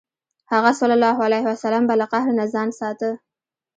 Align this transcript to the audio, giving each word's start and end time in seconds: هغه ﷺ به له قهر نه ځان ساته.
هغه 0.51 0.71
ﷺ 0.79 1.73
به 1.89 1.95
له 2.01 2.05
قهر 2.13 2.29
نه 2.39 2.45
ځان 2.53 2.69
ساته. 2.79 3.11